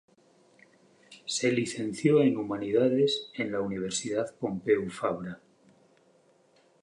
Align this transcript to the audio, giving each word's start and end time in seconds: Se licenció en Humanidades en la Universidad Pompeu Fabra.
Se 1.27 1.51
licenció 1.51 2.23
en 2.23 2.35
Humanidades 2.37 3.29
en 3.35 3.51
la 3.51 3.61
Universidad 3.61 4.33
Pompeu 4.39 4.89
Fabra. 4.89 5.39